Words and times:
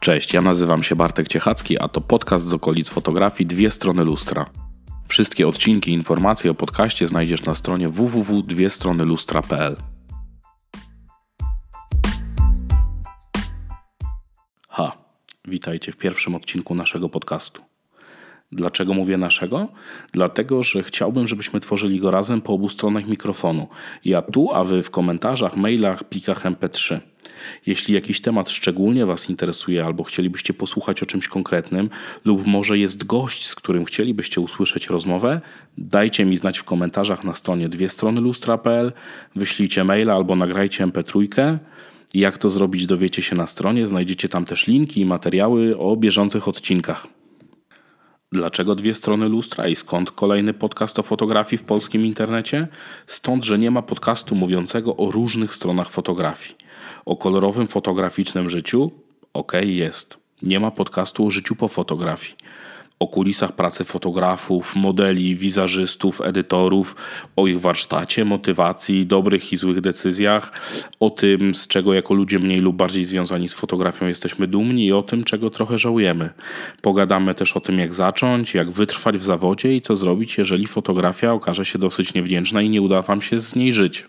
Cześć, 0.00 0.32
ja 0.32 0.42
nazywam 0.42 0.82
się 0.82 0.96
Bartek 0.96 1.28
Ciechacki, 1.28 1.78
a 1.78 1.88
to 1.88 2.00
podcast 2.00 2.48
z 2.48 2.54
okolic 2.54 2.88
fotografii 2.88 3.46
Dwie 3.46 3.70
Strony 3.70 4.04
Lustra. 4.04 4.50
Wszystkie 5.08 5.48
odcinki 5.48 5.90
i 5.90 5.94
informacje 5.94 6.50
o 6.50 6.54
podcaście 6.54 7.08
znajdziesz 7.08 7.44
na 7.44 7.54
stronie 7.54 7.88
www.dwiestronylustra.pl. 7.88 9.76
Ha, 14.68 14.92
witajcie 15.44 15.92
w 15.92 15.96
pierwszym 15.96 16.34
odcinku 16.34 16.74
naszego 16.74 17.08
podcastu. 17.08 17.67
Dlaczego 18.52 18.94
mówię 18.94 19.16
naszego? 19.16 19.68
Dlatego, 20.12 20.62
że 20.62 20.82
chciałbym, 20.82 21.26
żebyśmy 21.26 21.60
tworzyli 21.60 22.00
go 22.00 22.10
razem 22.10 22.40
po 22.40 22.52
obu 22.52 22.68
stronach 22.68 23.06
mikrofonu. 23.06 23.68
Ja 24.04 24.22
tu, 24.22 24.54
a 24.54 24.64
wy 24.64 24.82
w 24.82 24.90
komentarzach, 24.90 25.56
mailach, 25.56 26.04
plikach 26.04 26.44
MP3. 26.44 27.00
Jeśli 27.66 27.94
jakiś 27.94 28.20
temat 28.20 28.50
szczególnie 28.50 29.06
Was 29.06 29.30
interesuje 29.30 29.84
albo 29.84 30.04
chcielibyście 30.04 30.54
posłuchać 30.54 31.02
o 31.02 31.06
czymś 31.06 31.28
konkretnym, 31.28 31.90
lub 32.24 32.46
może 32.46 32.78
jest 32.78 33.04
gość, 33.04 33.46
z 33.46 33.54
którym 33.54 33.84
chcielibyście 33.84 34.40
usłyszeć 34.40 34.86
rozmowę, 34.86 35.40
dajcie 35.78 36.24
mi 36.24 36.36
znać 36.36 36.58
w 36.58 36.64
komentarzach 36.64 37.24
na 37.24 37.34
stronie 37.34 37.68
dwie 37.68 37.88
strony 37.88 38.20
lustra.pl, 38.20 38.92
wyślijcie 39.36 39.84
maila 39.84 40.14
albo 40.14 40.36
nagrajcie 40.36 40.86
MP3. 40.86 41.58
Jak 42.14 42.38
to 42.38 42.50
zrobić, 42.50 42.86
dowiecie 42.86 43.22
się 43.22 43.36
na 43.36 43.46
stronie. 43.46 43.88
Znajdziecie 43.88 44.28
tam 44.28 44.44
też 44.44 44.66
linki 44.66 45.00
i 45.00 45.06
materiały 45.06 45.78
o 45.78 45.96
bieżących 45.96 46.48
odcinkach. 46.48 47.17
Dlaczego 48.32 48.74
dwie 48.74 48.94
strony 48.94 49.28
lustra 49.28 49.68
i 49.68 49.76
skąd 49.76 50.10
kolejny 50.10 50.54
podcast 50.54 50.98
o 50.98 51.02
fotografii 51.02 51.58
w 51.58 51.62
polskim 51.62 52.06
internecie? 52.06 52.68
Stąd, 53.06 53.44
że 53.44 53.58
nie 53.58 53.70
ma 53.70 53.82
podcastu 53.82 54.34
mówiącego 54.34 54.96
o 54.96 55.10
różnych 55.10 55.54
stronach 55.54 55.90
fotografii. 55.90 56.56
O 57.04 57.16
kolorowym 57.16 57.66
fotograficznym 57.66 58.50
życiu? 58.50 58.90
Okej, 59.32 59.60
okay, 59.60 59.72
jest. 59.72 60.18
Nie 60.42 60.60
ma 60.60 60.70
podcastu 60.70 61.26
o 61.26 61.30
życiu 61.30 61.56
po 61.56 61.68
fotografii 61.68 62.36
o 63.00 63.06
kulisach 63.06 63.52
pracy 63.52 63.84
fotografów, 63.84 64.76
modeli, 64.76 65.36
wizerzystów, 65.36 66.20
edytorów, 66.20 66.96
o 67.36 67.46
ich 67.46 67.60
warsztacie, 67.60 68.24
motywacji, 68.24 69.06
dobrych 69.06 69.52
i 69.52 69.56
złych 69.56 69.80
decyzjach, 69.80 70.52
o 71.00 71.10
tym, 71.10 71.54
z 71.54 71.66
czego 71.66 71.94
jako 71.94 72.14
ludzie 72.14 72.38
mniej 72.38 72.60
lub 72.60 72.76
bardziej 72.76 73.04
związani 73.04 73.48
z 73.48 73.54
fotografią 73.54 74.06
jesteśmy 74.06 74.46
dumni 74.46 74.86
i 74.86 74.92
o 74.92 75.02
tym, 75.02 75.24
czego 75.24 75.50
trochę 75.50 75.78
żałujemy. 75.78 76.30
Pogadamy 76.82 77.34
też 77.34 77.56
o 77.56 77.60
tym, 77.60 77.78
jak 77.78 77.94
zacząć, 77.94 78.54
jak 78.54 78.70
wytrwać 78.70 79.18
w 79.18 79.22
zawodzie 79.22 79.74
i 79.74 79.80
co 79.80 79.96
zrobić, 79.96 80.38
jeżeli 80.38 80.66
fotografia 80.66 81.32
okaże 81.32 81.64
się 81.64 81.78
dosyć 81.78 82.14
niewdzięczna 82.14 82.62
i 82.62 82.70
nie 82.70 82.82
uda 82.82 83.02
Wam 83.02 83.22
się 83.22 83.40
z 83.40 83.54
niej 83.54 83.72
żyć. 83.72 84.04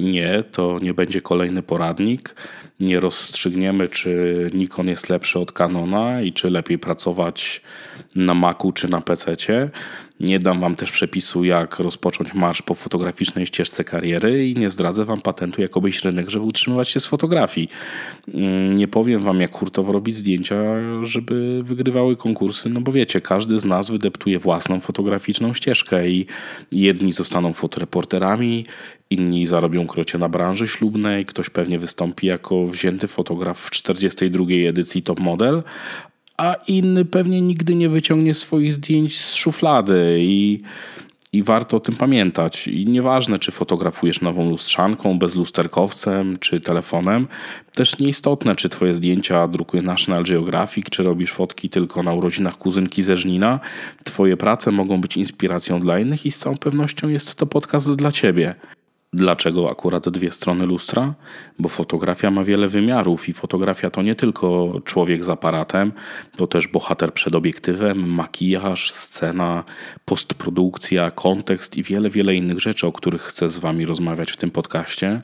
Nie, 0.00 0.42
to 0.52 0.78
nie 0.82 0.94
będzie 0.94 1.22
kolejny 1.22 1.62
poradnik. 1.62 2.34
Nie 2.80 3.00
rozstrzygniemy, 3.00 3.88
czy 3.88 4.50
Nikon 4.54 4.88
jest 4.88 5.08
lepszy 5.08 5.38
od 5.38 5.52
Canona 5.52 6.22
i 6.22 6.32
czy 6.32 6.50
lepiej 6.50 6.78
pracować 6.78 7.62
na 8.14 8.34
Macu 8.34 8.72
czy 8.72 8.88
na 8.88 9.00
PC. 9.00 9.36
Nie 10.20 10.38
dam 10.38 10.60
Wam 10.60 10.76
też 10.76 10.92
przepisu, 10.92 11.44
jak 11.44 11.78
rozpocząć 11.78 12.34
marsz 12.34 12.62
po 12.62 12.74
fotograficznej 12.74 13.46
ścieżce 13.46 13.84
kariery 13.84 14.48
i 14.48 14.56
nie 14.56 14.70
zdradzę 14.70 15.04
Wam 15.04 15.20
patentu, 15.20 15.62
jak 15.62 15.76
obejść 15.76 16.04
rynek, 16.04 16.30
żeby 16.30 16.44
utrzymywać 16.44 16.88
się 16.88 17.00
z 17.00 17.06
fotografii. 17.06 17.68
Mm, 18.34 18.74
nie 18.74 18.88
powiem 18.88 19.22
Wam, 19.22 19.40
jak 19.40 19.52
hurtowo 19.52 19.92
robić 19.92 20.16
zdjęcia, 20.16 20.56
żeby 21.02 21.62
wygrywały 21.62 22.16
konkursy, 22.16 22.68
no 22.68 22.80
bo 22.80 22.92
wiecie, 22.92 23.20
każdy 23.20 23.60
z 23.60 23.64
nas 23.64 23.90
wydeptuje 23.90 24.38
własną 24.38 24.80
fotograficzną 24.80 25.54
ścieżkę 25.54 26.08
i 26.08 26.26
jedni 26.72 27.12
zostaną 27.12 27.52
fotoreporterami, 27.52 28.64
inni 29.10 29.46
zarobią 29.46 29.86
krocie 29.86 30.18
na 30.18 30.28
branży 30.28 30.68
ślubnej, 30.68 31.26
ktoś 31.26 31.50
pewnie 31.50 31.78
wystąpi 31.78 32.26
jako 32.26 32.66
wzięty 32.66 33.08
fotograf 33.08 33.60
w 33.60 33.70
42 33.70 34.44
edycji 34.68 35.02
Top 35.02 35.20
Model, 35.20 35.62
a 36.40 36.54
inny 36.66 37.04
pewnie 37.04 37.40
nigdy 37.40 37.74
nie 37.74 37.88
wyciągnie 37.88 38.34
swoich 38.34 38.74
zdjęć 38.74 39.20
z 39.20 39.34
szuflady 39.34 40.18
i, 40.20 40.62
i 41.32 41.42
warto 41.42 41.76
o 41.76 41.80
tym 41.80 41.96
pamiętać. 41.96 42.68
I 42.68 42.86
nieważne, 42.86 43.38
czy 43.38 43.52
fotografujesz 43.52 44.20
nową 44.20 44.50
lustrzanką, 44.50 45.18
bezlusterkowcem, 45.18 46.38
czy 46.38 46.60
telefonem, 46.60 47.28
też 47.74 47.98
nieistotne, 47.98 48.56
czy 48.56 48.68
twoje 48.68 48.94
zdjęcia 48.94 49.48
drukuje 49.48 49.82
National 49.82 50.24
Geographic, 50.24 50.86
czy 50.90 51.02
robisz 51.02 51.32
fotki 51.32 51.70
tylko 51.70 52.02
na 52.02 52.12
urodzinach 52.12 52.58
kuzynki 52.58 53.02
ze 53.02 53.16
Żnina. 53.16 53.60
Twoje 54.04 54.36
prace 54.36 54.70
mogą 54.70 55.00
być 55.00 55.16
inspiracją 55.16 55.80
dla 55.80 55.98
innych 55.98 56.26
i 56.26 56.30
z 56.30 56.38
całą 56.38 56.56
pewnością 56.56 57.08
jest 57.08 57.34
to 57.34 57.46
podcast 57.46 57.94
dla 57.94 58.12
ciebie. 58.12 58.54
Dlaczego 59.12 59.70
akurat 59.70 60.08
dwie 60.08 60.32
strony 60.32 60.66
lustra? 60.66 61.14
Bo 61.58 61.68
fotografia 61.68 62.30
ma 62.30 62.44
wiele 62.44 62.68
wymiarów 62.68 63.28
i 63.28 63.32
fotografia 63.32 63.90
to 63.90 64.02
nie 64.02 64.14
tylko 64.14 64.72
człowiek 64.84 65.24
z 65.24 65.28
aparatem, 65.28 65.92
to 66.36 66.46
też 66.46 66.68
bohater 66.68 67.14
przed 67.14 67.34
obiektywem, 67.34 68.14
makijaż, 68.14 68.90
scena, 68.90 69.64
postprodukcja, 70.04 71.10
kontekst 71.10 71.76
i 71.76 71.82
wiele, 71.82 72.10
wiele 72.10 72.34
innych 72.34 72.60
rzeczy, 72.60 72.86
o 72.86 72.92
których 72.92 73.22
chcę 73.22 73.50
z 73.50 73.58
Wami 73.58 73.86
rozmawiać 73.86 74.32
w 74.32 74.36
tym 74.36 74.50
podcaście. 74.50 75.22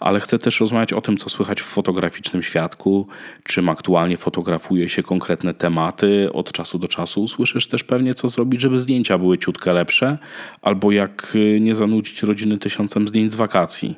Ale 0.00 0.20
chcę 0.20 0.38
też 0.38 0.60
rozmawiać 0.60 0.92
o 0.92 1.00
tym, 1.00 1.16
co 1.16 1.30
słychać 1.30 1.62
w 1.62 1.64
fotograficznym 1.64 2.42
świadku, 2.42 3.06
czym 3.44 3.68
aktualnie 3.68 4.16
fotografuje 4.16 4.88
się 4.88 5.02
konkretne 5.02 5.54
tematy 5.54 6.32
od 6.32 6.52
czasu 6.52 6.78
do 6.78 6.88
czasu. 6.88 7.22
Usłyszysz 7.22 7.66
też 7.66 7.84
pewnie, 7.84 8.14
co 8.14 8.28
zrobić, 8.28 8.60
żeby 8.60 8.80
zdjęcia 8.80 9.18
były 9.18 9.38
ciutkę 9.38 9.72
lepsze, 9.72 10.18
albo 10.62 10.92
jak 10.92 11.36
nie 11.60 11.74
zanudzić 11.74 12.22
rodziny 12.22 12.58
tysiącem 12.58 13.08
zdjęć 13.08 13.23
z 13.30 13.34
wakacji. 13.34 13.96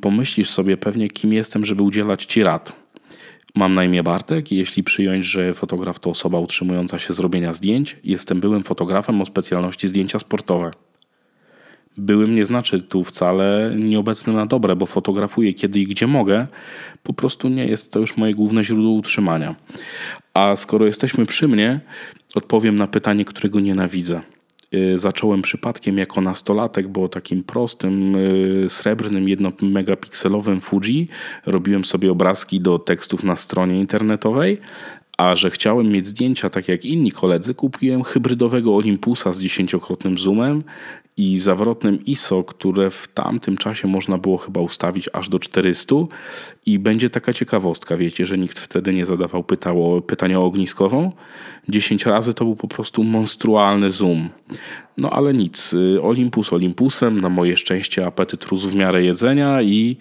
Pomyślisz 0.00 0.50
sobie 0.50 0.76
pewnie, 0.76 1.08
kim 1.08 1.32
jestem, 1.32 1.64
żeby 1.64 1.82
udzielać 1.82 2.24
Ci 2.24 2.44
rad. 2.44 2.86
Mam 3.54 3.74
na 3.74 3.84
imię 3.84 4.02
Bartek 4.02 4.52
i 4.52 4.56
jeśli 4.56 4.84
przyjąć, 4.84 5.24
że 5.24 5.54
fotograf 5.54 5.98
to 5.98 6.10
osoba 6.10 6.38
utrzymująca 6.38 6.98
się 6.98 7.14
z 7.14 7.18
robienia 7.18 7.54
zdjęć, 7.54 7.96
jestem 8.04 8.40
byłym 8.40 8.62
fotografem 8.62 9.20
o 9.20 9.26
specjalności 9.26 9.88
zdjęcia 9.88 10.18
sportowe. 10.18 10.70
Byłym 11.98 12.34
nie 12.34 12.46
znaczy 12.46 12.80
tu 12.80 13.04
wcale 13.04 13.74
nieobecny 13.76 14.32
na 14.32 14.46
dobre, 14.46 14.76
bo 14.76 14.86
fotografuję 14.86 15.54
kiedy 15.54 15.80
i 15.80 15.86
gdzie 15.86 16.06
mogę. 16.06 16.46
Po 17.02 17.12
prostu 17.12 17.48
nie 17.48 17.66
jest 17.66 17.92
to 17.92 18.00
już 18.00 18.16
moje 18.16 18.34
główne 18.34 18.64
źródło 18.64 18.90
utrzymania. 18.90 19.54
A 20.34 20.56
skoro 20.56 20.86
jesteśmy 20.86 21.26
przy 21.26 21.48
mnie, 21.48 21.80
odpowiem 22.34 22.76
na 22.76 22.86
pytanie, 22.86 23.24
którego 23.24 23.60
nienawidzę. 23.60 24.20
Y, 24.76 24.98
zacząłem 24.98 25.42
przypadkiem 25.42 25.98
jako 25.98 26.20
nastolatek, 26.20 26.88
bo 26.88 27.08
takim 27.08 27.42
prostym, 27.42 28.16
y, 28.16 28.66
srebrnym, 28.68 29.28
jednomegapikselowym 29.28 30.60
Fuji 30.60 31.08
robiłem 31.46 31.84
sobie 31.84 32.12
obrazki 32.12 32.60
do 32.60 32.78
tekstów 32.78 33.24
na 33.24 33.36
stronie 33.36 33.80
internetowej, 33.80 34.60
a 35.18 35.36
że 35.36 35.50
chciałem 35.50 35.88
mieć 35.88 36.06
zdjęcia 36.06 36.50
tak 36.50 36.68
jak 36.68 36.84
inni 36.84 37.12
koledzy, 37.12 37.54
kupiłem 37.54 38.04
hybrydowego 38.04 38.76
Olympusa 38.76 39.32
z 39.32 39.40
dziesięciokrotnym 39.40 40.18
zoomem 40.18 40.62
i 41.16 41.38
zawrotnym 41.38 42.04
ISO, 42.04 42.44
które 42.44 42.90
w 42.90 43.08
tamtym 43.08 43.56
czasie 43.56 43.88
można 43.88 44.18
było 44.18 44.36
chyba 44.36 44.60
ustawić 44.60 45.08
aż 45.12 45.28
do 45.28 45.38
400 45.38 45.94
i 46.66 46.78
będzie 46.78 47.10
taka 47.10 47.32
ciekawostka, 47.32 47.96
wiecie, 47.96 48.26
że 48.26 48.38
nikt 48.38 48.58
wtedy 48.58 48.92
nie 48.92 49.06
zadawał 49.06 49.44
pytało, 49.44 50.00
pytania 50.00 50.40
o 50.40 50.44
ogniskową. 50.44 51.12
10 51.68 52.06
razy 52.06 52.34
to 52.34 52.44
był 52.44 52.56
po 52.56 52.68
prostu 52.68 53.04
monstrualny 53.04 53.92
zoom. 53.92 54.28
No 54.96 55.10
ale 55.10 55.34
nic, 55.34 55.72
y, 55.72 56.02
Olympus 56.02 56.52
Olympusem, 56.52 57.20
na 57.20 57.28
moje 57.28 57.56
szczęście 57.56 58.06
apetyt 58.06 58.44
rósł 58.44 58.68
w 58.68 58.74
miarę 58.74 59.04
jedzenia 59.04 59.62
i 59.62 59.96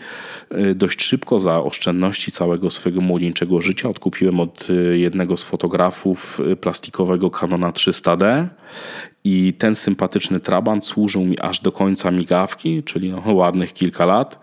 y, 0.51 0.75
dość 0.75 1.03
szybko 1.03 1.39
za 1.39 1.63
oszczędności 1.63 2.31
całego 2.31 2.69
swojego 2.69 3.01
młodzieńczego 3.01 3.61
życia 3.61 3.89
odkupiłem 3.89 4.39
od 4.39 4.69
y, 4.69 4.97
jednego 4.97 5.37
z 5.37 5.43
fotografów 5.43 6.41
plastikowego 6.61 7.29
Canona 7.29 7.71
300D 7.71 8.47
i 9.25 9.53
ten 9.53 9.75
sympatyczny 9.75 10.39
trabant 10.39 10.85
służył 10.85 11.25
mi 11.25 11.39
aż 11.39 11.59
do 11.59 11.71
końca 11.71 12.11
migawki, 12.11 12.83
czyli 12.83 13.11
no, 13.11 13.33
ładnych 13.33 13.73
kilka 13.73 14.05
lat. 14.05 14.39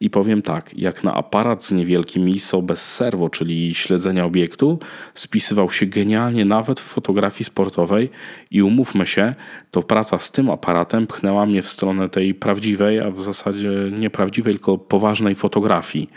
I 0.00 0.10
powiem 0.10 0.42
tak, 0.42 0.78
jak 0.78 1.04
na 1.04 1.14
aparat 1.14 1.64
z 1.64 1.72
niewielkim 1.72 2.28
ISO 2.28 2.62
bez 2.62 2.94
serwo, 2.94 3.30
czyli 3.30 3.74
śledzenia 3.74 4.24
obiektu, 4.24 4.78
spisywał 5.14 5.70
się 5.70 5.86
genialnie 5.86 6.44
nawet 6.44 6.80
w 6.80 6.82
fotografii 6.82 7.44
sportowej 7.44 8.10
i 8.50 8.62
umówmy 8.62 9.06
się, 9.06 9.34
to 9.70 9.82
praca 9.82 10.18
z 10.18 10.32
tym 10.32 10.50
aparatem 10.50 11.06
pchnęła 11.06 11.46
mnie 11.46 11.62
w 11.62 11.68
stronę 11.68 12.08
tej 12.08 12.34
prawdziwej, 12.34 13.00
a 13.00 13.10
w 13.10 13.22
zasadzie 13.22 13.70
nieprawdziwej, 13.98 14.54
tylko 14.54 14.78
poważnej 14.78 15.34
fotografii. 15.34 16.10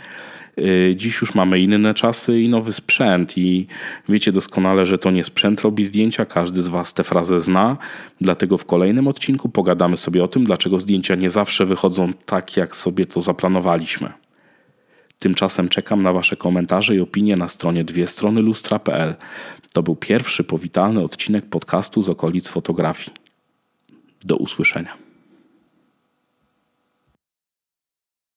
Y, 0.59 0.93
dziś 0.95 1.21
już 1.21 1.35
mamy 1.35 1.59
inne 1.59 1.93
czasy 1.93 2.41
i 2.41 2.49
nowy 2.49 2.73
sprzęt 2.73 3.37
i 3.37 3.67
wiecie 4.09 4.31
doskonale, 4.31 4.85
że 4.85 4.97
to 4.97 5.11
nie 5.11 5.23
sprzęt 5.23 5.61
robi 5.61 5.85
zdjęcia, 5.85 6.25
każdy 6.25 6.63
z 6.63 6.67
Was 6.67 6.93
tę 6.93 7.03
frazę 7.03 7.41
zna, 7.41 7.77
dlatego 8.21 8.57
w 8.57 8.65
kolejnym 8.65 9.07
odcinku 9.07 9.49
pogadamy 9.49 9.97
sobie 9.97 10.23
o 10.23 10.27
tym, 10.27 10.45
dlaczego 10.45 10.79
zdjęcia 10.79 11.15
nie 11.15 11.29
zawsze 11.29 11.65
wychodzą 11.65 12.13
tak, 12.25 12.57
jak 12.57 12.75
sobie 12.75 13.05
to 13.05 13.21
zaplanowaliśmy. 13.21 14.09
Tymczasem 15.19 15.69
czekam 15.69 16.03
na 16.03 16.13
Wasze 16.13 16.35
komentarze 16.35 16.95
i 16.95 16.99
opinie 16.99 17.35
na 17.35 17.47
stronie 17.47 17.83
dwie 17.83 18.07
strony 18.07 18.41
lustra.pl. 18.41 19.15
To 19.73 19.83
był 19.83 19.95
pierwszy 19.95 20.43
powitalny 20.43 21.03
odcinek 21.03 21.45
podcastu 21.45 22.01
z 22.01 22.09
okolic 22.09 22.47
fotografii. 22.47 23.11
Do 24.25 24.35
usłyszenia. 24.35 25.06